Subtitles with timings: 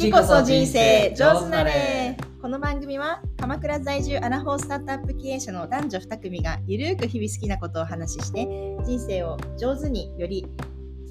[0.00, 8.46] きこそ人生上手なれこの番組は鎌倉在住アラフォースタートアップ経営者の男女2組がゆるく日々好きなことをお話しして
[8.86, 10.46] 人生を上手により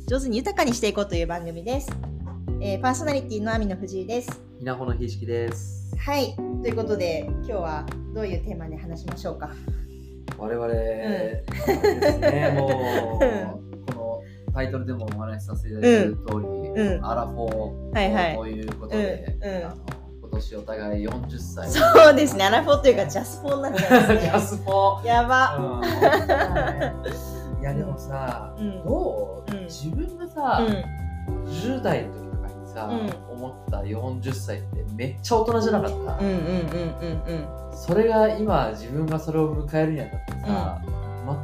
[0.07, 1.91] 上手に豊かにしていこうという番組です、
[2.61, 4.41] えーパーソナリティの網野藤井です。
[4.60, 5.96] 稲穂のひしきです。
[5.96, 6.36] はい。
[6.36, 9.51] ということで今日はどういうテーマで話しましょうか？
[10.39, 16.58] 我々、ですね、 もう、このタイトルでもお話しさせていただいている通り、うん
[17.04, 18.14] アラフォはい。
[18.14, 19.65] はいーということで、うんうん。
[19.65, 19.75] あの
[20.21, 21.69] 今年お互い40歳。
[21.69, 22.46] そうですね。
[22.46, 24.19] アラフォーというかジャスフォーになっちゃいますね。
[24.21, 25.05] ジャスフォー。
[25.05, 25.68] やば、うん。
[25.68, 26.93] 本当だね
[27.61, 28.83] いやでもさ、うん。
[28.83, 29.63] どう、うん。
[29.65, 31.00] 自分がうさ、ん。
[31.46, 32.89] 10代の時とかにさ、
[33.30, 37.23] う思った40歳ってめっちゃ大人じゃなかった、うんうんうんうん
[37.72, 37.77] うん。
[37.77, 40.81] それが今自分がそれを迎えるにあたってさ、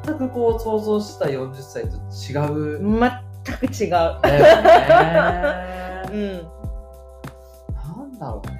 [0.06, 2.80] 全くこう想像した40歳と違う、
[3.58, 4.14] く違うだよ
[6.12, 6.20] ねうん。
[7.74, 8.54] なんだろうね。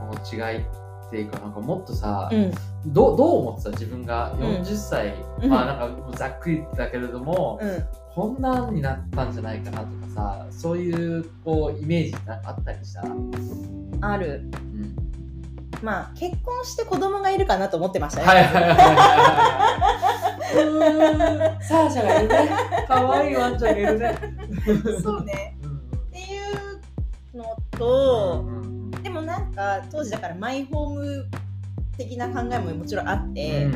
[0.00, 0.64] この違いっ
[1.10, 2.52] ていうかなんかもっとさ、うん。
[2.86, 3.70] どどう思ってた？
[3.70, 5.50] 自分が40歳、うん。
[5.50, 7.84] まあなんかざっくりだけれども、うん。
[8.14, 13.02] こんなんになったんじゃないかなとかさそういうこうイメージあったりした、
[14.00, 14.48] ある。
[14.72, 14.73] うん、
[15.84, 19.90] まあ結婚して子供がいるかなと思ってましたね、はいはいはいは
[20.54, 20.64] い。
[20.64, 22.48] うーん、サーシャがいるね。
[22.88, 24.18] 可愛いワンちゃんがいるね。
[25.02, 26.22] そうねうんってい
[27.34, 31.26] うのと、うんでもなんか当時だからマイホーム
[31.98, 33.68] 的な考えももちろんあって、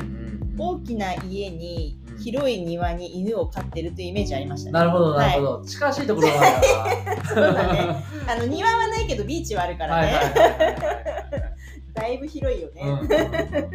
[0.56, 4.72] 大きな家にうん広い庭に犬を飼ってるというイメージありましたね。
[4.72, 5.64] なるほど、なるほど。
[5.64, 6.66] 近しいところがある
[7.26, 8.04] そうだね。
[8.26, 10.06] あの庭はないけどビーチはあるかからら。
[10.06, 11.07] ね、はいはいはいはい
[12.00, 12.82] だいぶ広いよね。
[12.82, 13.68] はい。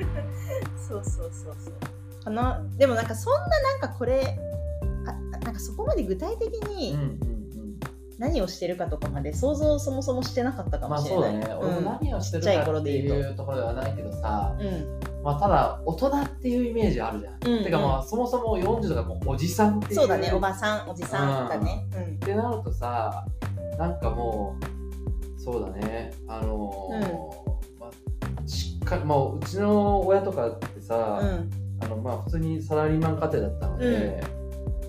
[0.88, 2.24] そうそうそうそう。
[2.24, 4.38] かなでもなんかそんななんかこれ
[5.06, 5.12] あ
[5.44, 7.20] なんかそこまで具体的うんにうんうん
[8.20, 11.32] 何をしてるかとかまで想像そもそもしてなかったかまあもしれない。
[11.34, 11.56] そうだね。
[11.60, 17.34] 俺も何をしてるかっていうところではないけどさ、うんまあただ大人っていうイメージあるじゃん。
[17.46, 19.96] うんうんてかまあそもそも40とかもうおじさんっていう。
[19.96, 21.86] そうだねおばさんおじさんだね。
[21.96, 23.26] うんってなるとさ
[23.78, 24.56] なんかも
[25.38, 27.43] うそうだねあのーまあ、しっ
[28.98, 31.50] かりまあうちの親とかってさ、うん。
[31.82, 34.24] あのまあ普通にサラリーマン家庭だったので、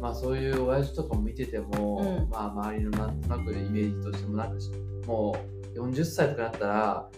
[0.00, 2.30] まあそういう親父とかも見てても、うん。
[2.30, 4.70] まあ周りのなんとなくイメージとしてもなんかし
[5.06, 5.36] も
[5.74, 7.08] う40歳とかなったら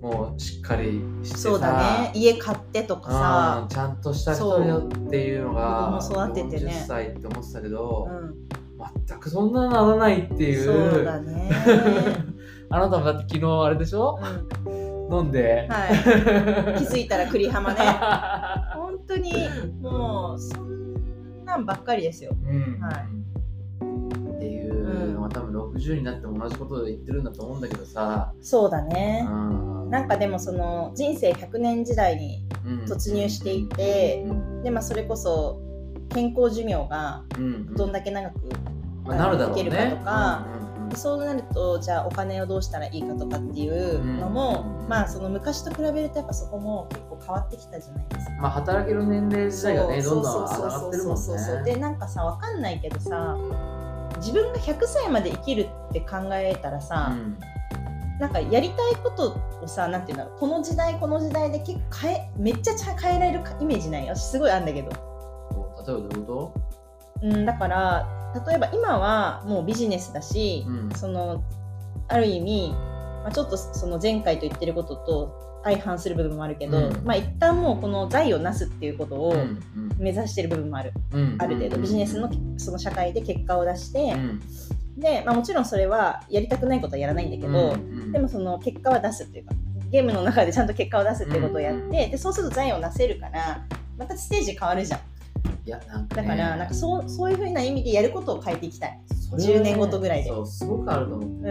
[0.00, 2.12] もうしっかりしてさそうだね。
[2.14, 6.72] 家買ってとかうんさ、ちゃんとした人よっていうのが育ててね。
[6.72, 8.34] 40歳って思ってたけど、うん、
[9.06, 10.64] 全くそんなならないっていう。
[10.92, 11.50] そうだね。
[12.74, 14.18] あなたもだって昨日あれでしょ？
[14.20, 14.61] うん、
[15.12, 16.78] 飲んで、はい。
[16.78, 17.80] 気づいたら栗浜ね。
[18.74, 19.32] 本当に
[19.80, 22.34] もうそんなんばっかりですよ。
[22.42, 22.80] うん。
[22.80, 23.22] はい。
[24.36, 29.26] っていうのは多分60になっても同じことで言ってるんだと思うんだけどさ、そうだね。
[29.28, 29.90] うん。
[29.90, 32.44] なんかでもその人生100年時代に
[32.86, 34.24] 突入していて、
[34.64, 35.60] でまあそれこそ
[36.08, 37.74] 健康寿命がうん。
[37.74, 38.34] どんだけ長く、
[39.04, 39.62] まあなるだろうね。
[39.62, 40.54] いけるかとかうん。
[40.54, 40.61] うん。
[40.61, 40.61] で
[40.96, 44.88] そうなるとじゃあお金をどうしたらいいかとかっていうのも、うん。
[44.88, 48.32] まあその昔と比べるとやっぱそこも結構変わってきたじゃないですか。
[48.40, 51.64] まあ働ける年齢自体がねどんどん上がってるもんそうそうそうそう。
[51.64, 53.36] でねなんかさわかんないけどさ
[54.16, 57.16] 自分が100歳まで生きるって考えたらさ、
[58.20, 66.54] なんかやりたいことをさなんていうんだろうこの時代この時代で結構変えめっちゃ変えられるイメージない私すごいあるんだけど、うん、例えばどういうこ
[67.22, 70.90] うん、だから例えば今はもうビジネスだしと、、うん。
[70.94, 71.44] その
[72.08, 77.04] ある意味、まあ、ちょっとその前回と言ってることと相反する部分もあるけど、うん。
[77.04, 79.60] まあ一旦もうこの財を成すっていうことをうん
[79.98, 81.36] 目指してる部分もある、うん。
[81.38, 81.78] ある程度。
[81.78, 84.40] ビジネスのその社会で結果を出してう、ん。
[84.96, 89.54] で、まあ、もちろんそれはやりたくないことはやらないんだけど、うんでもその結果は出すっていうか
[89.90, 93.64] ゲームの中でちゃんと結果を出すっていうことをやって、でそうすると財を成せるから
[93.96, 95.00] またステージ変わるじゃん
[95.64, 96.28] いやなんかね。
[96.28, 99.00] だから、なんかそうそういうふうな意味でやることを変えていきたい。
[99.30, 100.30] そね10年ごとぐらいで。
[100.30, 101.50] そうすごくあると思って。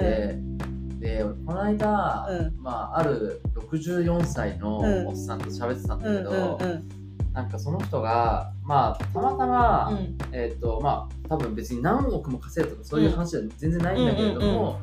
[0.99, 2.61] て、で俺この間、うん。
[2.61, 5.07] まあ、ある64歳のうん。
[5.07, 6.89] おっさんと喋ってたんだうんけど、うんうん
[7.31, 10.17] なんかその人がまあたまたま、うん。
[10.33, 14.75] えっ、とまあ多分別に何億も稼いだとかそういう話は全然ないんだけれども、うんうんうん。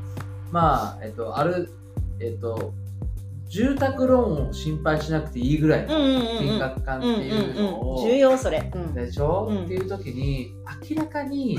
[0.51, 1.71] まあえっ、とある
[2.21, 2.73] えっ、と
[3.49, 5.89] 住宅ローンを心配しなくていいぐらいの
[6.39, 8.95] 金額感っていうのを、うん重要それ、うん。
[8.95, 9.65] でしょ、うん。
[9.65, 10.55] っていう時に
[10.89, 11.59] 明らかに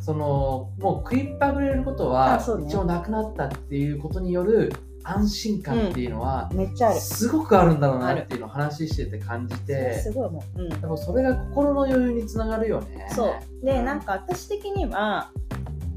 [0.00, 4.72] そのもう食いっぱぐれることは一応なくなったっていうことによる
[5.04, 7.00] 安心感っていうのは、めっちゃある。
[7.00, 13.08] すごくあるんだろうなっていうのを話してて感じてすごいもう、うん、でもそれが心の余裕につながるよね。
[13.10, 13.64] そう。
[13.64, 15.30] でなんか私的には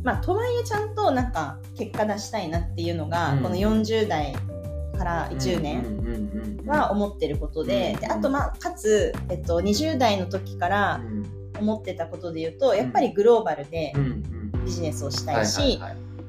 [0.04, 3.44] まあとはいえちゃんとなんか結果出したいなっていうのが、うん。
[3.44, 4.36] この40代
[4.96, 11.02] から10年年は思ってることで,、うんであとまあかつ、えっと、20代の時から
[11.60, 13.94] 思ってたことで言うとやっぱりグローバルで
[14.66, 15.80] ビジネスをしたいし、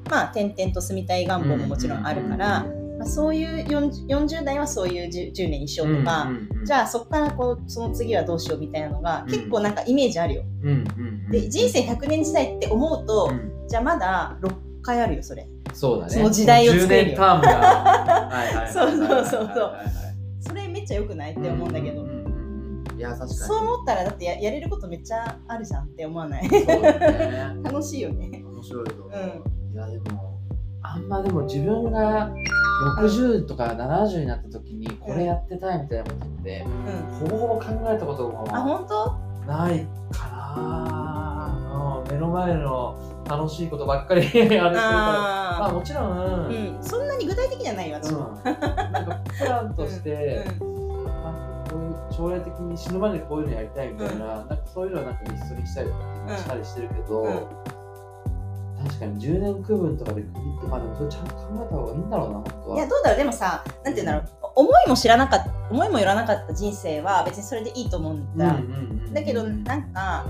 [0.09, 2.65] まあ転々と住みたい願望ももちろんあるから、
[2.97, 6.29] まあ、そういう 40, 40代はそういう 10, 10年にしようとか、
[6.65, 9.31] じゃあそこからこうその次はどうしようみたいなのがうん。
[9.31, 10.43] 結構なんかイメージあるよ。
[11.29, 13.31] で人生100年時代って思うと、
[13.67, 15.47] じゃあまだ6回あるよそれ。
[15.73, 16.13] そうだね。
[16.13, 17.17] その時代を作れるよ。
[17.17, 17.86] 10年タームが
[19.37, 19.73] そうそう。
[20.39, 22.05] それめっちゃ良くないって思うんだけど、
[22.97, 23.33] いや確かに。
[23.33, 26.49] そう思ったらだってややれることめっちゃあるじゃんって思わない？
[26.49, 26.65] ね。
[27.63, 28.43] 楽しいよね。
[28.45, 30.39] 面白いと思う、ういやでも
[30.81, 32.33] あんまでも自分が
[32.97, 39.27] 60とか70になった時にこれやってたいみたいなことって、うん、ほぼほぼ考えたこともあ本当？
[39.47, 44.65] ないかな、うん、目の前の楽しいことばっかり あれするか。
[44.65, 48.31] らまああもちろん、ー、うん、そんなに具体的じゃないよ私も。
[48.43, 48.51] うん、
[48.91, 51.03] なんかプランとして、うん。
[51.05, 57.33] なんかこういう将来的に死ぬまでこういうのやりたいみたいな,、なんかそういうのはなんかリストにしたりとかしたりしてるけど、うん。
[58.85, 62.75] 確かに10年区分とかで区切ってまあでもそれちゃんと考えた方がいいんだろうな本当は。
[62.77, 63.17] いやどうだろう。
[63.17, 64.37] でもさなんて言うんだろう。
[64.57, 68.57] 思いも知らなかった思いもよらなかった人生は別にそれでいいと思うんだ、
[69.13, 70.25] だけどなんか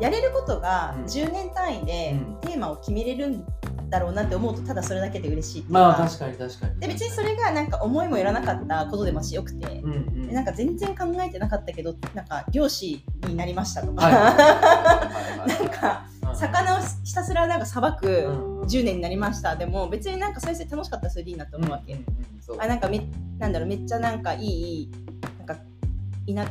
[0.00, 1.04] やれることがうん。
[1.04, 2.40] 10年単位でうん。
[2.40, 3.44] テーマを決めれるん
[3.90, 5.80] だろうなって思うとただそれだけで嬉しいっていうか。
[5.80, 6.80] まあ確かに確かに。
[6.80, 10.26] で別にそれがなんか思いもよらなかったことでもしよくて、うんうん。
[10.28, 15.48] でなんか全然考えてなかったけどなんか漁師になりましたとか、はい。
[15.64, 16.36] なんかうん。
[16.36, 18.54] 魚をひたすらなんかさばくうん。
[18.62, 19.56] 10年になりました。
[19.56, 22.06] でも別になんかそれで楽しかったらそれでいいなって思うわけ、うんうん
[22.40, 23.00] そうあなんかめ
[23.38, 24.90] なんだろうめっちゃなんかいい
[25.38, 25.64] なんか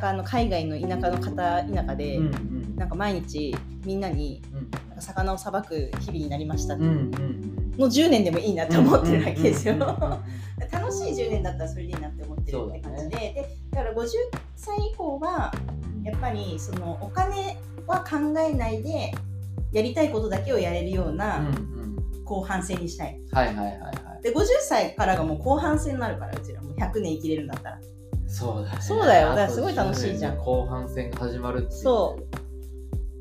[0.08, 3.54] 舎の海外の田舎の方田舎で、うんうんなんか毎日
[3.84, 6.86] みんなにうんなんか魚をさばく日々になりましたの
[7.88, 9.76] 10年でもいいなって思ってるわけですよ。
[10.70, 14.06] 楽しい10年だったらそれでいいなって思ってるって感じで,、でだから50
[14.56, 15.52] 歳以降は
[16.02, 17.56] やっぱりそのお金
[17.86, 19.12] は考えないで
[19.72, 23.20] やりたいことだけをやれるよううんなうん後半戦にしたい。
[23.32, 27.80] はいはいはいはいで50歳からがもう後半戦になるからうちらもう100年生きれるんだったら。
[28.26, 32.43] そうだねそうだよだからすごい楽しいじゃんあと10年で後半戦が始まるっていうそう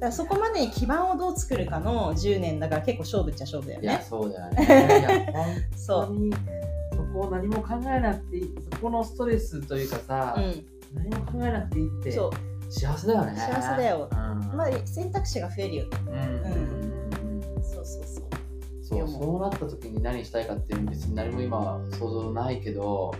[0.03, 4.05] だからそこまでに基盤をどう作るかの10年だから結構勝負っちゃ勝負だよいやね。
[4.07, 4.69] そうだよねい
[5.01, 6.33] やそ本当に
[6.91, 10.41] そこを何も考えなくていいそこのストレスというかさ、う。
[10.41, 10.65] うん。
[10.93, 12.31] 何も考えなくていいってそう。
[12.69, 14.17] 幸せだよね幸せだようん
[14.57, 15.89] まあ選択肢が増えるよね。
[16.07, 18.25] うんうんうんうんそうそうそう。
[18.83, 23.13] そうそうなった時に何したいかっていうの別に何も今想像ないけど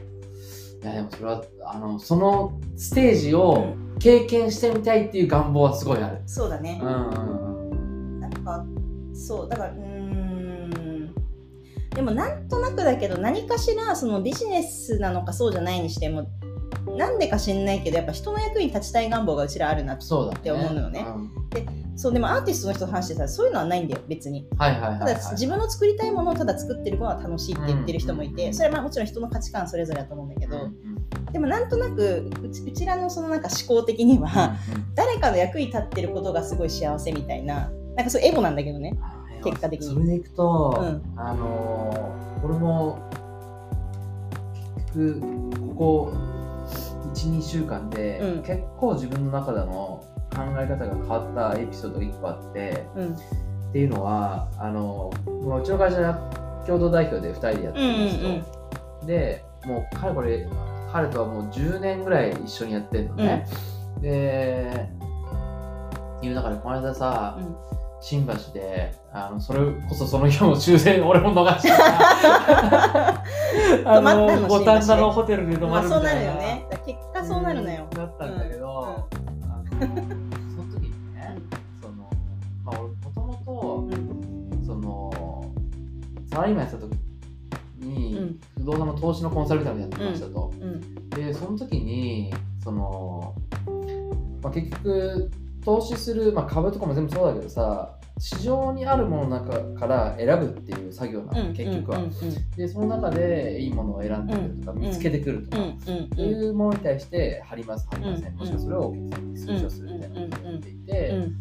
[0.84, 6.22] いやでもそれはあのそのステージを経験してみたいっていう願望はすごいある。
[6.26, 6.86] そうだねう。
[6.86, 8.66] んうんうんなんか
[9.14, 11.14] そうだからうーん
[11.96, 16.28] でもなんとなくだけど何かしらそのビジネスなのかそうじゃないにしても
[16.98, 20.38] なんでか知んないけどやっぱ人の役に立ちたい願望がうちらあるなってそうだね。
[20.40, 21.32] って思うのよねん
[21.96, 25.14] そうでもアーティストの人と話してたらそういうのはないんだよ別にはいはいはい、たはい。
[25.16, 30.74] だ自分の作りたいものをただ作ってる子は楽しいって言ってる人もいてうんそれはまあもちろん人の価値観それぞれだと思うんだけどうんうん
[31.34, 34.56] でもなんとなくうちらのそのなんか思考的には
[34.96, 39.88] 誰かの役に立ってることがすごい幸せみたいななんかそうエゴなんだけどねうん結果的に。
[39.88, 41.20] それでいくと、うん。
[41.20, 43.10] あのーこれも
[44.94, 45.22] 結局
[45.70, 46.13] ここ
[47.13, 48.44] 12週間で、うん。
[48.44, 53.13] 結構自分の中での考え方が変わったエピソードが1個あってうん。
[53.13, 53.18] っ
[53.74, 56.13] ていうのはあのもううちの会社
[56.68, 58.44] 共同代表で2人でやってるんですよ、うんうん
[59.08, 60.48] でもう彼これ
[60.94, 63.48] 彼とはもう10年ぐらい一緒にやってるのね、
[64.00, 64.90] で
[66.18, 67.56] っていう中でこの間さ、うん。
[68.06, 73.24] 新橋であのそれこそその日も終電俺も逃した
[73.86, 76.34] あの五反田のホテルで泊まあそうまるみたいな。
[76.34, 76.68] なるよね。
[76.86, 77.88] 結果そうなるのよ。
[77.96, 79.08] だったんだけど、あの
[79.70, 79.88] その
[80.74, 81.38] 時にね、
[81.82, 81.94] その
[82.66, 85.46] まあ俺もともとその
[86.30, 86.93] サラリーマンやってた時
[88.63, 91.10] 不動産の投資のコンサルタントやってましたと、うん。
[91.10, 93.36] でその時にその、
[94.41, 95.32] まあ、結局
[95.63, 102.12] 投資する、まあ、株とかも全部そうだけどさ市場にあるものの中から選ぶっていう作業なの、うん結局は、うん。
[102.55, 105.63] でその中でいいものを選んでくるとか、うん見つけてくるとか、
[106.22, 111.36] いうものに対して貼ります貼りません、うんもしくはそれをお客さんに推奨するみたいなことをやっていて、うん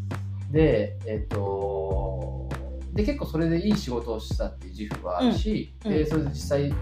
[0.50, 2.49] でえっと
[2.95, 5.93] で結構それでいい仕事をしたっていう自負はあるし、うん。
[5.93, 6.75] でそれで実際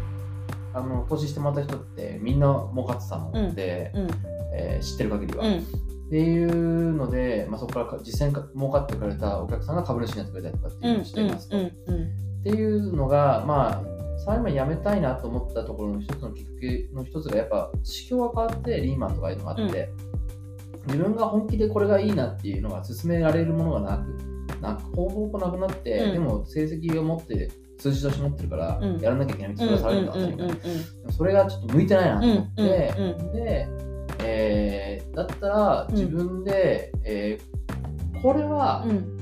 [0.73, 4.09] あの投資してもらった人ってみんな儲かってたので、うん。
[4.55, 5.47] えー知ってる限りは。
[5.47, 5.59] うん。
[5.59, 5.63] っ
[6.11, 11.57] ていうので、まあ、そこから実際に儲かってくれたお客さんが株主になってくれたりとかっていうのをしていますと。
[11.57, 11.67] うん。
[11.67, 11.71] っ
[12.43, 13.83] ていうのが、まあ、
[14.25, 19.89] サラリー辞めたいなと思ったところの一つのきっかけの一つが、やっぱ、市況が変わって、リーマンとかいうのがあって、
[20.87, 26.13] 自分が本気でこれがいいなっていうのが進められるものがなく、なほぼほぼなくなって、うん。
[26.15, 29.01] でも成績を持って、数字として持ってるから、うん。
[29.01, 29.57] やらなきゃいけない。
[29.57, 33.69] されるたそれがちょっと向いてないなと思って、うんうんで、
[34.21, 38.91] えーだったら自分で、えーこれはうん。
[38.91, 39.21] うん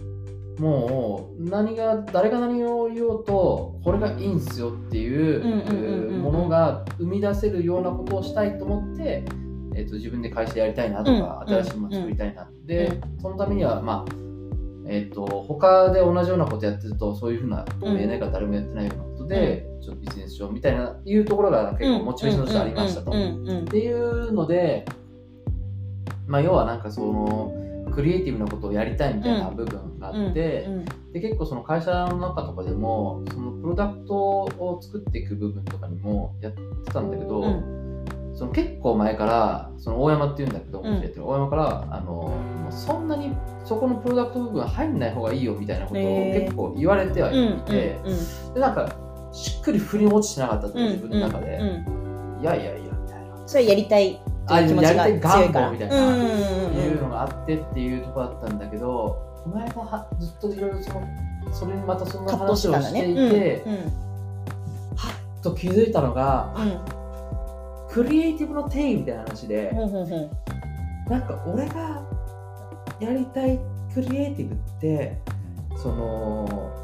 [0.58, 6.20] もう何が誰が何を言おうとこれがいいんすよっていううんうんうんうんうん。
[6.20, 9.24] ものが生み出せるようなことをしたいと思って、
[9.76, 11.54] えー、と自分で会社やりたいなとか、うん。
[11.54, 14.27] 新しいもの作りたいな、でうそのためにはまあ
[14.90, 23.11] えー、と他で同じようなことやってるとそういうふうなこと言えないから誰もやってないようなことで、ちょっとビジネスしようみたいないうところが結構モチベーションとしてありましたと。
[23.12, 24.87] うんうんうんっていうので、
[26.26, 27.52] まあ、要はなんかその
[27.95, 30.85] クリエイティブなことをやりたいみたいな部分があって、うん。
[31.12, 37.77] で結構その会社の中とかでもそのプロダクトを作っていく部分とかにもやってたんだけど、うん
[38.38, 40.85] その結構前からその大山っていうんだけど、ん。
[40.87, 42.33] やってる大山からあの
[42.71, 46.02] そんなにそこのプロダクト部分入んない方がいいよみたいなことを
[46.33, 48.54] 結構言われてはいうんて、うん。
[48.54, 48.95] でなんか
[49.33, 52.40] しっくり振り落ちてなかったとうん自分の中で、うん。
[52.40, 53.49] いやいやいやみたいな。
[53.49, 56.30] それやりたいあやりたい願望みたいなうんうんうん。
[56.76, 61.09] いうのがあってっていうところだったんだけど、この間はずっといろいろその
[61.52, 63.80] それにまたそんな話をしていて、うんうん。
[64.95, 66.98] はっと気づいたのが、うん
[67.90, 69.73] クリエイティブの定義みたいな話で、
[71.09, 72.04] なんか俺が
[73.00, 73.59] やりたい
[73.95, 75.18] クリエイティブって、
[75.76, 76.75] その、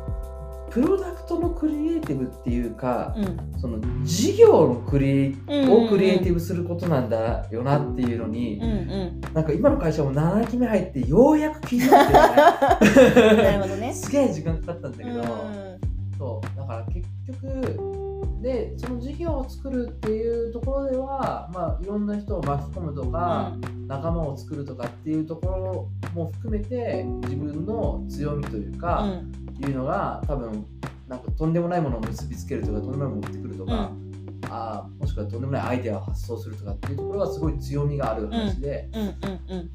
[0.70, 3.60] プロダクトのクリエイティブっていうか、うん。
[3.60, 9.20] その事業のクリエをクリエイティブすることなんだよなっていうのに、うんうん。
[9.32, 11.90] なんか今の会社も7期目入ってようやく気づい
[13.76, 13.92] て、ね。
[13.94, 15.93] すげえ時間かかったんだけど、うん
[16.24, 23.54] そうだから結局でその事業を作るっていうところでは、まあ、いろんな人を巻き込むとか、
[23.86, 29.32] 仲間を作るとかっていうところも含めて自分の強みといううか、ん。
[29.60, 30.66] いうのが多分
[31.08, 34.40] なんかとんでもないものを結びつけるとかとんでもないものを持ってくるとうか、ん。
[34.50, 39.10] あーもしくはとんでもないアイデアを発想するとかっていうところがすごい強みがある話で、うんうん
[39.48, 39.60] うん。
[39.60, 39.66] っ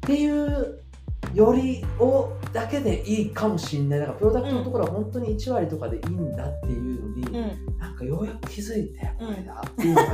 [0.00, 0.83] ていう
[1.34, 3.98] よりをだけでいいかもしんない。
[4.00, 7.78] だからプロダクトのところは本当に1割とかでいいんだっていうのに、うん。
[7.78, 10.10] なんかようやく気づいてうんこれだっていうのがね、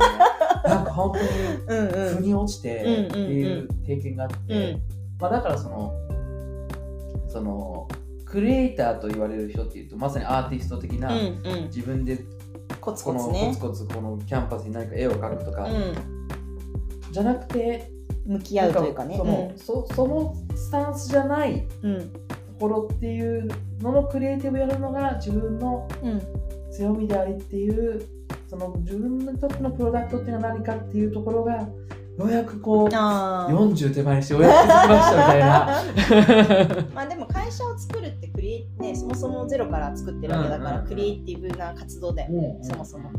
[0.65, 1.27] なんか本当に
[1.67, 4.81] うんうん腑に落ちてっていう経験があって、うん
[5.19, 5.93] まあ、だからその
[7.29, 7.87] その
[8.25, 11.63] クリエイターと言われる人っていうとまさにアーティスト的な、うんうん。
[11.65, 12.19] 自分で
[12.79, 13.51] コツココツね。
[13.53, 15.95] ツコツこのキャンパスに何か絵を描くとか、う
[17.11, 17.91] じゃなくて
[18.27, 19.17] ん向き合うというかね。
[19.17, 21.87] そのそそのスタンスじゃないと
[22.59, 23.47] ころっていう
[23.81, 26.21] ののクリエイティブやるのが自分のうん。
[26.71, 28.01] 強みでありっていう
[28.49, 31.69] その自分にとってのプロダクトっていうのは何かっていうところがよ
[32.25, 33.55] うやくこうあー。
[33.55, 35.39] 40手前にしてようやく気づきましたみたい
[36.75, 36.87] な。
[36.95, 43.11] まあでも会社を作るってクリエイねそもそもゼロから作ってるわけだから、クリエイティブな活動だよね、うんそもそも。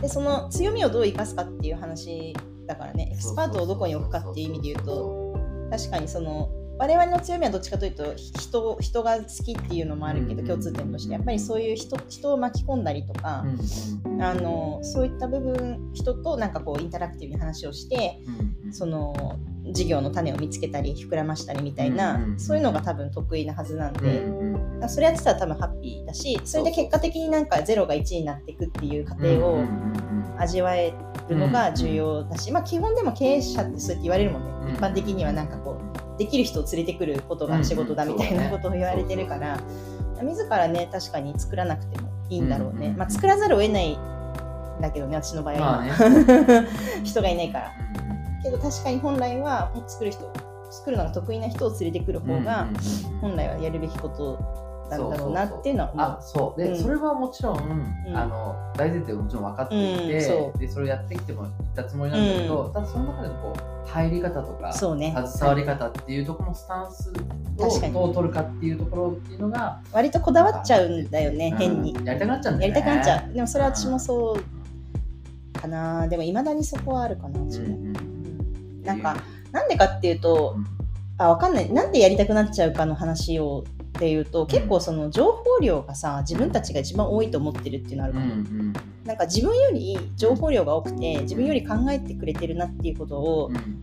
[0.00, 2.34] でその強みをどう生かすかっていう話
[2.66, 3.10] だからね。
[3.12, 5.34] エキスパートをどこに置くかっていう意味で言うと
[5.70, 11.14] 確かにその我々の強みはどっちかというと人人が好きっていうのもあるけどうん共通点として。
[11.14, 13.44] やっぱりそういう人人を巻き込んだりとか、
[14.20, 18.20] あのそういった部分人となんかこうインタラクティブに話をして
[18.70, 19.38] その
[19.72, 29.64] 事業の種を見つけたり膨らましたりみたいな、そういうのが多分得意なはずなんで、うそれやってたら多分ハッピーだしそれで結果的になんか0が1になっていくっていう過程を
[30.38, 30.94] 味わえ
[31.28, 34.74] るのが重要だし、まあ基本でも経営者ってそうやって言われるもんね、うん。
[34.74, 39.58] 一般的にはなんかこうできる人を連れてくることが仕事だみたいなことを言われてるから、
[40.22, 43.98] 自らね確かに作らなくてもいいんだろうね、うんまあ作らざるを得ないん
[44.80, 45.60] だけどね私の場合は。
[45.60, 46.68] まあね。
[47.04, 47.72] 人がいないから。
[48.00, 48.06] うん
[48.46, 50.32] けど確かに本来は作る人
[50.70, 52.68] 作るのが得意な人を連れてくる方が
[53.20, 54.38] 本来はやるべきこと
[54.90, 56.06] なんだろうなっていうのは思う。
[56.06, 56.60] あそう。
[56.60, 56.78] で、うん。
[56.80, 58.16] それはもちろん、ん。
[58.16, 63.58] あの大前提ももちろん分かっていて、うんそでそれをやってきてもいったつもりなんだけど、ただその中でこう
[63.96, 65.14] 入り方とかそうね。
[65.26, 67.12] 携わり方っていうところのスタンス
[67.58, 67.96] 確かに。
[67.96, 71.92] をどう取るかっていうところっていうのが、割とこだわっちゃうんだよね、変に。
[71.92, 73.32] うんやりたくなっちゃうんだやりよねたくなっちゃう。
[73.32, 76.06] でもそれは私もそうかな。
[76.08, 78.82] でもいまだにそこはあるかな私も、うんうん。
[78.82, 79.16] なんか
[79.52, 80.56] なんでかっていうと
[81.18, 81.72] あわかんない。
[81.72, 83.64] なんでやりたくなっちゃうかの話を
[83.96, 88.72] っていうと結構その情報量がさ自分たちが一番多いと思ってるっていうのあるかも、うんうん
[89.06, 93.82] なんか自分より情報量が多くて自分より考えてくれてるなっていうことをうん。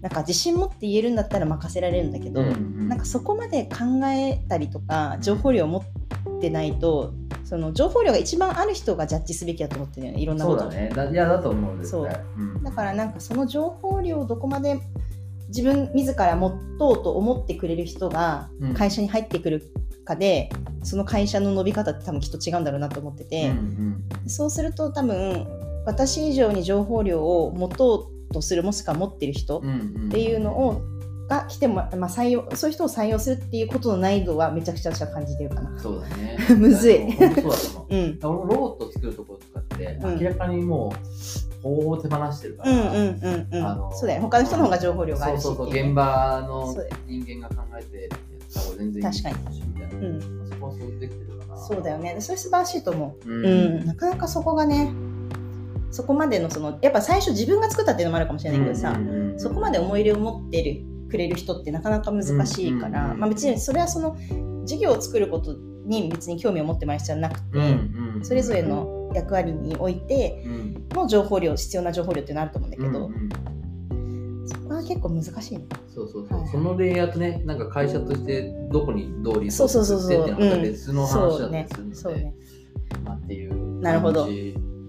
[0.00, 2.88] なんか自信持って言えるんだったら任せられるんだけど、うんうん。
[2.88, 10.60] なんかそこまで考えたりとか情報量を持ってないとその情報量が一番ある人がジャッジすべきだと思ってるよねいろんなことを。
[10.62, 10.88] そうだね。
[10.88, 12.08] だいやだと思う絶そう。
[12.08, 12.62] 対うん。
[12.64, 14.80] だからなんかその情報量をどこまで
[15.54, 18.74] 自分自ら持とうと思ってくれる人がうん。
[18.74, 19.70] 会社に入ってくる
[20.04, 20.50] かで、
[20.82, 23.58] その会社の伸び方って多分きっと違うんだろうなと思ってて、うん
[24.24, 24.30] うん。
[24.30, 25.46] そうすると多分
[25.84, 29.72] 私以上に情報量を持とうとするもしくは持ってる人うんう
[30.06, 30.82] んっていうのを
[31.28, 35.80] が来ても、まあ、採用そういう人を採用するっていうことの難易度はめちゃくちゃ私は感じてるかな。
[35.80, 36.36] そうだね。
[36.56, 37.12] むずい。
[37.16, 37.96] そうだと思う。
[37.96, 38.18] うん。
[38.20, 40.18] ロボット作るところとかってうん。
[40.18, 44.20] 明らかにもうほぼ手放してるから、うんうんうんうん、あのそうだよ。
[44.20, 45.42] ね他の人の方が情報量があるし。
[45.42, 46.74] そうそうそう現場の
[47.06, 48.08] 人間が考えてやっ
[48.52, 49.60] た方が全然いい確かに。
[49.60, 50.48] みたいな、うん。
[50.48, 52.16] そこはそうできてるかなそうだよね。
[52.20, 53.82] それ素晴らしいと思う、う、うん。
[53.82, 54.92] んなかなかそこがね
[55.90, 59.40] そこまでのそのやっぱ最初自分が作ったっていうのもあるかもしれないけどさ、うんうんうん。
[59.40, 64.16] そこまで思い入れを持ってるくれる人ってなかなか難しいから、うんうんまあ、別にそれはその
[64.64, 65.54] 事業を作ること
[65.84, 68.24] に別に興味を持ってもらう必要はなくて、うんうん。
[68.24, 70.88] それぞれの役割においてうん。
[70.90, 74.48] の情報量必要な情報量っていうのあると思うんだけど、うんうん。
[74.48, 75.64] そこは結構難しいね。
[75.94, 76.48] そうそうそう、はい。
[76.48, 80.24] そのレイヤーとねなんか会社としてどこにどうリソースそうそうそうそう。
[80.24, 82.34] ってっていうの別の話だったそうねりするので、そうね。
[83.04, 84.26] まあっていうなるほど。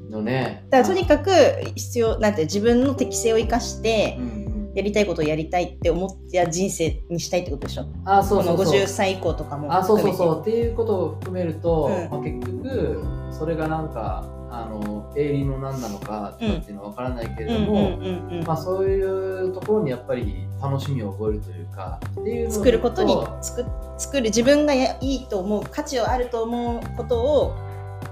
[0.10, 0.66] のね。
[0.70, 1.30] だからとにかく
[1.76, 4.44] 必要なんて自分の適性を生かしてうんうん。
[4.76, 7.86] やりたいことをやりたいって思ってや人生にしたいってことでしょ？
[8.06, 8.66] あそうそうそう。
[8.66, 10.42] この50歳以降とかもあそうそう含そう。
[10.42, 12.10] っていうことを含めると、うん。
[12.10, 13.06] まあ、結局
[13.44, 18.00] それがなんかあの営利の何なのかとかっていうのは分からないけれども、
[18.48, 23.66] まあ、そういうところにやっぱり楽しみを覚えるというかっていうの作ることにと作
[23.98, 27.54] 作る自分がやいいと思う価値をあると思うことを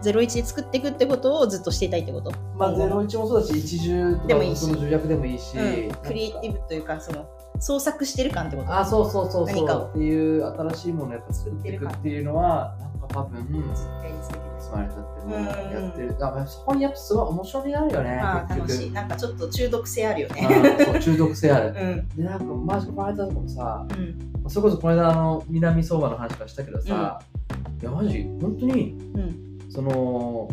[0.03, 4.65] 01で作っていくってことをずっとしていたいってこと、まあ、ゼロ一もそうだし一重とかでもいいし。
[4.65, 7.25] 重役でもいいし、うん、クリエイティブというかその
[7.57, 8.77] 創作してる感ってこと？
[8.77, 9.85] あそうそうそうそ何かを。
[9.85, 15.45] うっていう新しいものをやっぱ作っていくっていうのはなんか多分絶対に素敵ですスマイルだってもううん。
[15.45, 18.91] やってる、あそこにやっぱすごい面白みがあるよねまあ楽しい。
[18.91, 20.47] なんかちょっと中毒性あるよね。
[21.01, 21.75] 中毒性ある。
[21.77, 22.09] うん。
[22.09, 24.49] でなんかマジこの間とかもさうん。
[24.49, 27.21] それこそこの間あの南相馬の話からしたけどさ、
[27.81, 28.23] いやマジ？
[28.41, 29.59] 本当にうん。
[29.69, 30.49] その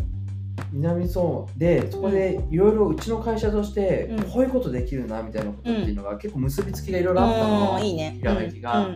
[0.71, 4.23] 南相馬でそこでいろいろうちの会社としてうん。
[4.23, 7.85] こういうことできるなみたいなことっていうのが結構結びつきがいろいろあったの、うん。
[7.85, 8.15] いいね。
[8.19, 8.95] ひらめきが。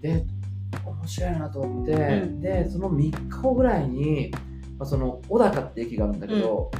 [0.00, 0.26] で
[0.84, 2.40] 面白いなと思って、うん。
[2.40, 4.32] でその3日後ぐらいに、
[4.78, 6.70] まあ、その小高って駅があるんだけど、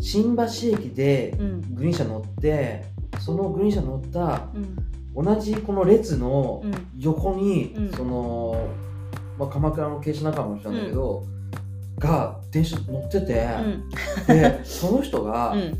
[0.00, 0.42] 新橋
[0.78, 1.74] 駅でうん。
[1.74, 2.84] グリーン車乗って
[3.20, 5.24] そのグリーン車乗ったうん。
[5.24, 6.72] 同じこの列のうん。
[6.98, 7.90] 横に、うん。
[7.92, 8.68] その、
[9.38, 11.24] まあ、鎌倉の経営者仲間の人なんだけど、
[11.98, 13.48] が電車乗ってて、
[14.28, 14.36] うん。
[14.36, 15.78] でその人が、 うん。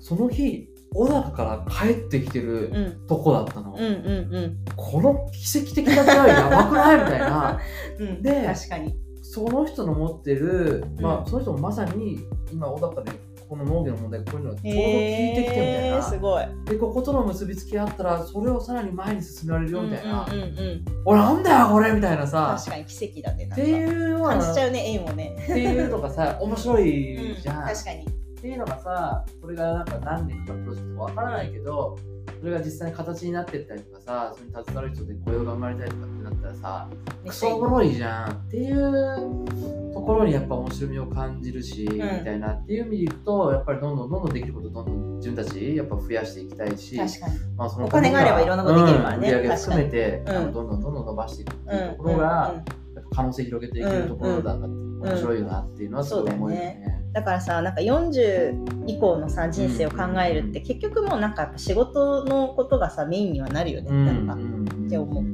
[0.00, 3.06] その日小高から帰ってきてるうん。
[3.06, 4.56] とこだったの、うんうん。
[4.76, 6.98] この奇跡的な出会いやばくない？
[6.98, 7.58] みたいな。
[7.98, 8.22] うん。
[8.22, 8.94] で確かに
[9.30, 13.12] その人の持ってる、まあ、うんその人もまさに今小高で
[13.46, 16.44] この農業の問題こういうのがちょうど聞いてきてみたいへーな、すごい。
[16.64, 22.54] でこことの結びつきがあったらそれをさらに前に進められるよみたいな、うんうんうんうん俺なんだよこれみたいなさ。
[22.58, 23.62] 確かに奇跡だねなんか。
[23.62, 25.36] っていうのは感じちゃうね縁をね。
[25.42, 27.42] っていうのがさ面白いうん。
[27.42, 28.06] じゃん、確かに
[28.38, 31.98] っていうのがさこれがなんか何年かのプロジェクトかわからないけど
[32.40, 36.88] それが実際に形になってったりとかさそれに携わる人で雇用が生まれたりとかってなったらさ
[37.26, 47.38] クソおもろいじゃんっていうところにやっぱ面白みを感じるし、みたいなっていう意味でいくとやっぱりどんどんどんどんできることどんどん自分たちやっぱ増やしていきたいし確かに。
[47.56, 49.16] まあ、そのお金があればいろんなことできるからね。
[49.16, 56.87] うん売り上げ含めて、確かにあのどんどんどんどん伸ばしていくっていううんところが、うんうんやっぱ可能性広げていけるところだな、面白いよなっていうのはすごい思うよね。
[57.18, 64.34] だからさなんか40以降のさ人生を考えるって、結局もうなんかやっぱ仕事のことがさメインにはなるよね、なんか。
[64.34, 65.24] って思う。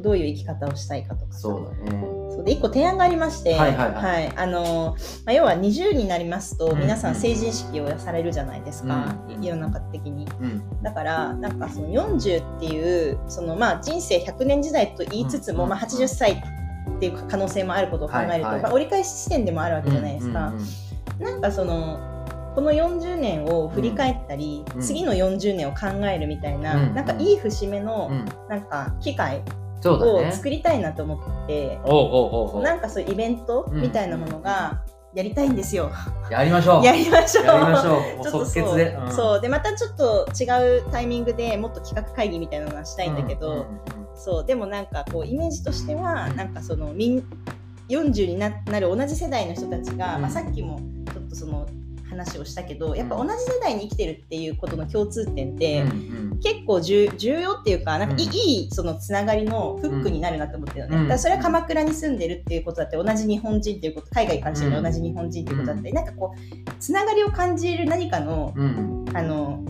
[0.00, 1.40] どういう生き方をしたいかとかさ。
[1.40, 2.00] そうだね。
[2.30, 4.32] そうで1個提案がありまして、はいはいはい。
[4.36, 6.78] あのまあ、要は20になりますとうん。
[6.78, 9.42] 皆さん成人式をされるじゃないですか、うん。
[9.44, 10.28] 世の中的に。
[10.40, 10.82] うん。
[10.82, 15.70] だからなんかその40っていうそのまあ人生100年時代と言いつつも、うん。
[15.70, 16.40] まあ、80歳
[16.98, 18.42] っていう可能性もあることを考えると、はい。
[18.42, 21.24] はいまあ折り返し地点でもあるわけじゃないですか、うんうんうん。
[21.24, 22.00] なんかその
[22.54, 24.80] この40年を振り返ったり、うん。
[24.82, 28.24] 次の40年を考えるみたいな、うんなんかいい節目のうん。
[28.48, 29.42] なんか機会。
[29.84, 32.62] を作りたいなと思って、おうおうおうおう。
[32.64, 34.82] なんかそういうイベントみたいなものが
[35.14, 35.92] やりたいんですよ。
[36.30, 36.84] やりましょう。
[36.84, 37.46] やりましょう。
[37.46, 37.94] やりましょう。
[37.94, 38.96] ょっと即決で。
[38.96, 39.40] そう,、そう。
[39.40, 46.36] でまたちょっと違うタイミングでもっと企画会議みたいなのがしたいんだけど、うんうんそうでもなんかこうイメージとしては、うん。
[46.36, 47.24] なんかそのみん
[47.88, 50.22] 40にななる同じ世代の人たちが、うん。
[50.22, 50.80] まあ、さっきも
[51.12, 51.66] ちょっとその
[52.10, 61.02] 話話をしたけどやっぱ同じ世代に生きてるっていうことの共通点って、うん結構重重要っていうかなんかいい,、そのつながりのフックになるなと思ってるよね、うん。
[61.02, 68.54] だからそれは鎌倉に住んでるっていうことだって同じ日本人っていうこと海外からしてる同じ日本人っていうことだって、なんかこうつながりを感じる何かの
[69.14, 69.64] あの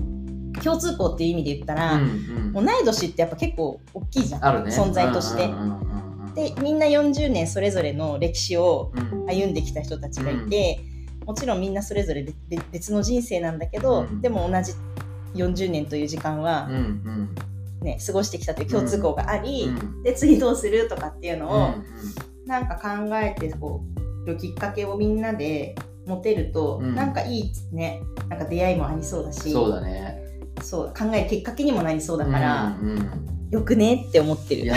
[0.63, 4.71] 共通項っていう意味で言ったら、うん同い年ってやっぱ結構大きいじゃん、ね。
[4.75, 5.45] 存在として。
[5.45, 5.99] うんうんうんうん
[6.35, 9.27] でみんな40年それぞれの歴史をうん。
[9.27, 10.79] 歩んできた人たちがいて、
[11.27, 12.25] もちろんみんなそれぞれ
[12.71, 14.21] 別の人生なんだけど、うん。
[14.21, 14.73] でも同じ
[15.35, 17.35] 40年という時間はうんう、ん。
[17.83, 21.85] ね過ごしてきたという共通項があり、うんで次どうするとかっていうのを、うん
[22.47, 23.85] なんか考えてこ
[24.27, 25.75] うきっかけをみんなで
[26.07, 26.95] 持てると、うん。
[26.95, 28.01] なんかいいね。
[28.29, 29.53] なんか出会いもありそうだし。
[29.53, 30.18] そうだね
[30.63, 34.73] そう考えるきっかけにもなりそうだから、うんうんよくねって思ってる。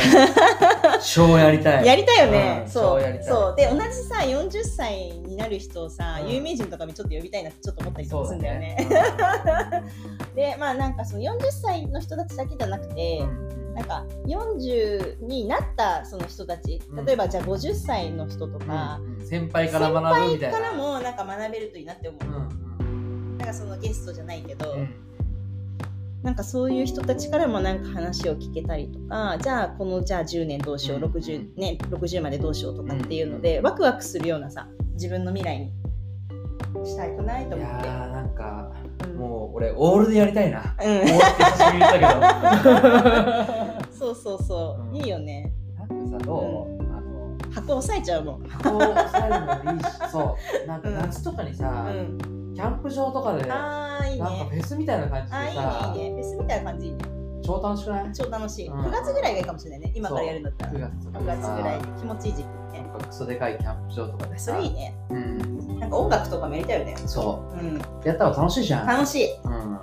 [1.13, 1.85] 超やりたい。
[1.85, 3.21] やりたいよね、うんそう。
[3.21, 6.29] そうで同じさ40歳になる人をさ、うん。
[6.31, 8.77] 有名人とかにちょっと呼びたいなってちょっと思ったりするんだよね。
[8.79, 10.35] うん。
[10.35, 13.73] でまあなんかその40歳の人たちだけじゃなくて、うん。
[13.73, 17.05] なんか40になったその人たちうん。
[17.05, 20.57] 例えばじゃあ50歳の人とか、うん先輩から学ぶみたいな。
[20.57, 23.37] からもなんか学べるといいなって思う、うん。
[23.37, 25.10] なんかそのゲストじゃないけど、うん
[26.23, 31.05] なんかそういう人たちからもなんか話を聞けたりとかじゃあこのじゃあ10年どうしよう、うん。
[31.05, 35.73] 60, ね、60までどうしようとかっていうので、ワクワクするようなさ自分の未来に
[36.85, 37.87] したくないとい思って。
[37.87, 38.71] やーなんか
[39.03, 39.17] うん。
[39.17, 40.75] もう俺オールでやりたいな。
[40.79, 40.91] うん。
[40.91, 42.05] オールって久しぶりに言ったけ
[43.81, 43.91] ど。
[43.97, 44.95] そうそうそう、うん。
[44.97, 45.51] いいよね。
[45.77, 50.67] なんかさどう、あの箱押さえちゃうもん、箱を押さえるのもいいしそう。
[50.67, 50.95] なんかうん。
[50.97, 52.17] 夏とかにうさ、ん、
[52.53, 53.43] キャンプ場とかで
[54.21, 55.93] なんかフェスみたいな感じでさ。
[55.95, 56.21] いいねいいね。
[56.23, 56.87] フェスみたいな感じ。
[56.87, 56.99] いいね
[57.43, 58.13] 超楽しくない？
[58.13, 58.81] 超楽しい、うん。
[58.81, 59.91] 9月ぐらいがいいかもしれないね。
[59.95, 60.71] 今からやるんだったら。
[60.73, 62.81] 9月とか9月ぐらい気持ちいい時期にね。
[62.81, 64.51] なんかクソでかいキャンプ場とかでさ。
[64.53, 64.95] それいいね。
[65.09, 65.79] うん。
[65.79, 66.95] なんか音楽とかもやりたいよね。
[67.05, 67.55] そう。
[67.63, 67.75] ん。
[67.77, 68.87] うやったら楽しいじゃん。
[68.87, 69.27] 楽しい。
[69.43, 69.79] うん。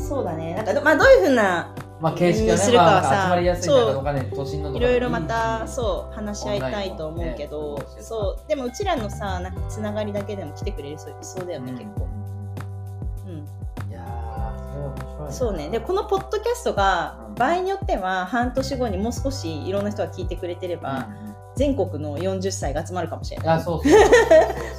[0.00, 0.54] そうだね。
[0.54, 4.86] なんかど,、まあ、どういうふうなまあ形式はねにするかはまあ、さ集まりやすいとかね都心のといかで。
[4.86, 11.78] もろいろまたそう話し合いたいと思うけど、ねそうでもうちらのさなんかつながりだけでも来てくれるそうそうだよね、うん。
[11.78, 12.06] 結構、
[15.30, 15.68] そうね。
[15.70, 17.34] でこのポッドキャストがうん。
[17.34, 21.22] 場合によっては半年後にもう少しいろんな人が聞いてくれてれば、うん。
[21.22, 23.48] うん全国の40歳が集まるかもしれない。
[23.56, 24.10] あそうそうそう。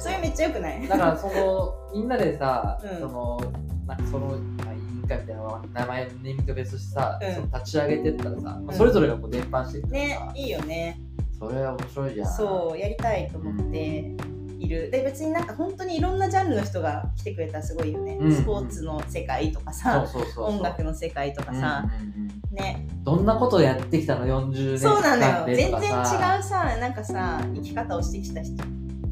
[0.00, 0.88] それめっちゃよくない？
[0.88, 3.00] だからそのみんなでさ、うん。
[3.00, 3.40] その
[3.86, 7.34] なんかその、会みたいなのは名前ネーミング別としてさ、うん。
[7.34, 10.98] その立ち上げてったらさ、まあそれぞれがこう伝播していったらねさ、いいよね。
[11.38, 12.32] それは面白いじゃん。
[12.32, 14.16] そうやりたいと思って
[14.60, 14.90] いる。
[14.90, 22.86] で別になんか本当にいろんなジャンルの人が来てくれたらすごいよね、うんスポーツの世界とかさ音楽の世界とかさ、うんうんうんね。
[23.02, 28.62] どんなことやってきたの？40年そうなの間よ全然違さうさなんかさ生き方をしてきた人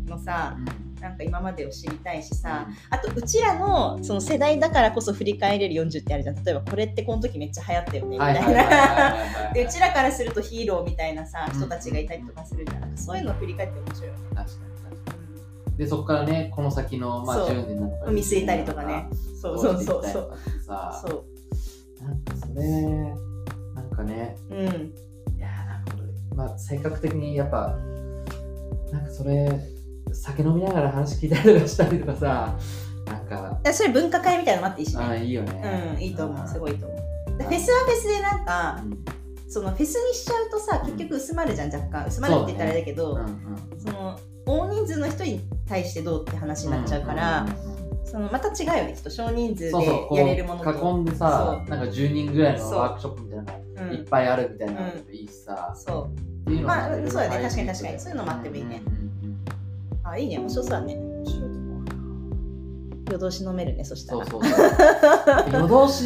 [0.06, 0.56] のさ
[1.00, 6.44] なんか今までを知りたいしさ、あとうちらのその世代だからこそ振り返れる40ってあるじゃん。
[6.44, 8.40] 例えばこれってこの時めっちゃ流行ったよねみたいな。
[8.40, 11.60] はいでうちらからするとヒーローみたいなさうん。
[11.60, 12.80] 人たちがいたりとかするじゃん。
[12.80, 14.20] なんかそういうのを振り返って面白いよね、
[15.78, 17.48] でそこからねこの先の、まあ、そう。
[17.50, 19.08] 10年なのか見据えたりとかね。
[19.40, 20.38] そうそうそうそう。
[20.66, 21.04] さ。
[21.06, 22.04] そう。
[22.04, 22.62] なんかそれ
[23.74, 24.58] なんかねうん。
[25.36, 27.76] いやーなんか俺まあ性格的にやっぱ
[28.92, 29.48] なんかそれ
[30.12, 32.58] 酒飲みながら話聞いたりとかしたりとかさ
[33.06, 35.04] なんかだそれ文化会みたいなのもあっていいしね。
[35.04, 35.94] あーいいよね。
[35.94, 36.48] うんいいと思う。
[36.48, 37.38] すごい、いと思う。
[37.38, 39.04] でフェスはフェスでなんかうん。
[39.50, 42.06] そのフェスにしちゃうとさ結局薄まるじゃん若干。
[42.08, 43.80] 薄まるって言ったらあれだけどうんうん。
[43.80, 47.46] その大人数の人に対してどうって話になっちゃうから、
[48.04, 50.70] そのまた違うよねきっと少人数でやれるものと。
[50.70, 53.44] う囲んでさなんか10人ぐらいのワークショップみたい
[53.76, 57.42] なのいっぱいあるみたいなのもいいしさ、そっていうのまあそうだね。
[57.42, 58.00] 確かに確かに。
[58.00, 58.82] そういうのもあってもいいね。
[60.04, 60.38] あいいね。
[60.38, 60.98] 面白そうだね。
[63.10, 64.24] 夜通し飲めるねそしたら。
[64.24, 64.52] そうそう
[65.52, 66.04] 夜通し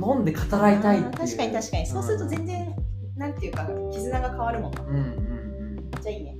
[0.00, 1.12] 飲んで語らいたいっていう。
[1.14, 1.86] あー確かに確かに。
[1.86, 2.74] そうすると全然、
[3.16, 4.72] なんていうか絆が変わるもん。
[4.72, 5.74] なうんうんうん。
[5.76, 6.33] めっちゃいいね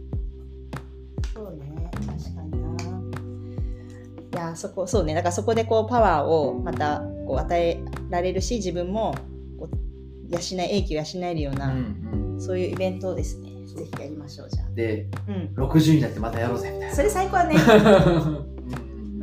[4.54, 5.14] ないやそこそうね。
[5.14, 9.14] だからそこでこうパワーをまたこう与えられるし自分も
[9.58, 12.36] こう養い英気を養えるよううんな、うん。
[12.40, 15.66] そういうイベントをですねぜひやりましょうじゃであうん。
[15.66, 16.94] 60になってまたやろうぜみたいな。
[16.94, 17.56] それ最高だね。
[17.56, 17.60] う
[18.40, 18.54] ん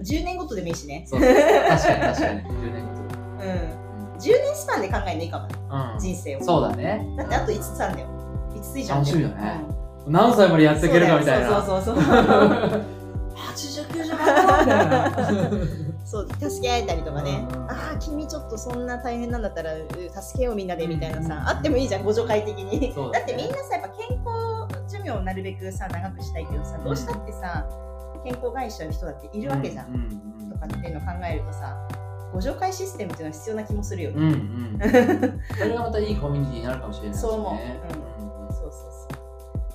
[0.04, 1.06] 10年ごとでもいいしね。
[1.08, 2.42] そう確かに確かに。
[2.42, 4.18] 10年ごとうん。
[4.18, 5.48] 10年スパンで考えるのいいかも。
[5.48, 5.56] ね
[5.94, 6.00] うん。
[6.00, 6.44] 人生を。
[6.44, 7.08] そうだね。
[7.18, 8.08] だってあと5つあんだよ。
[8.56, 9.62] 5つ以上あんだ楽しみよね。
[10.08, 11.64] 何歳までやっていけるかみたいな。
[11.64, 13.01] そうそうそうそう
[16.06, 17.72] そう助け合えたりとかね、うん。
[17.72, 21.48] ああ君ちょっとそんな大変なんだったらう助けようみんなでみたいなさ、うん。
[21.48, 27.66] あってもいいじゃん互助会的に、だってみんなさやっぱ健康寿命をなるべくさ長くしたいけどさどうしたってさ
[28.24, 31.88] 健康害者の人だっているわけじゃん、とかっていうのを考えるとさ
[32.32, 34.30] 互助会システムっていうのは必要な気もするよね、うんう
[34.78, 34.80] ん、
[35.58, 37.30] それがまたいいコミュニティになるかもしれないですね。
[37.30, 37.96] そう思う。
[37.96, 38.01] うん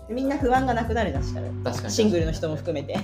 [0.09, 1.90] みんな不安がなくなるじゃんしたら確かに。
[1.92, 2.95] シングルの人も含めて。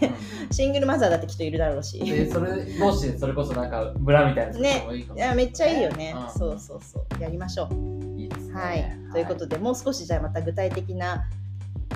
[0.50, 2.00] う シングルマザーだってきっといるだろうし。
[2.00, 5.22] んでそれ同士でそれこそなんか村みたいなの作ってもいいかもい。
[5.22, 6.38] やめっちゃいいよね、うん。
[6.38, 7.22] そうそうそう。
[7.22, 8.20] やりましょう。
[8.20, 8.54] いいですね。
[8.54, 11.26] はい、ということで、もう少しじゃあまた具体的な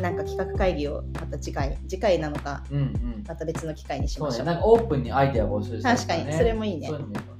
[0.01, 3.25] なんか企画会議をまた次回次回なのかうんうん。
[3.27, 4.37] また別の機会にしましょう。
[4.39, 6.91] そうね、なんかオープンにアイデア募集して確かにそれもいいね。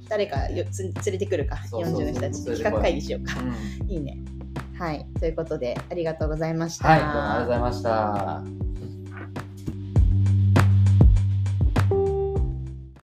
[0.09, 1.57] 誰かよつ連れてくるか。
[1.67, 2.01] そうそうそう。
[2.01, 3.33] 40の人たちで企画会議しようか。
[3.81, 3.89] うん。
[3.89, 4.17] いいね
[4.77, 8.66] はいということでありがとうございましたはい、どうもありがとうございました。